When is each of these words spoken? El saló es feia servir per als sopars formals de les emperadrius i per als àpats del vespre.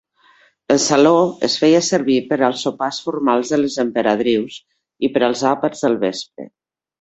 El 0.75 0.79
saló 0.83 1.11
es 1.47 1.57
feia 1.63 1.81
servir 1.87 2.15
per 2.31 2.39
als 2.47 2.63
sopars 2.67 3.01
formals 3.09 3.53
de 3.53 3.59
les 3.61 3.77
emperadrius 3.87 4.57
i 5.09 5.13
per 5.19 5.25
als 5.29 5.45
àpats 5.55 5.87
del 5.89 6.01
vespre. 6.09 6.49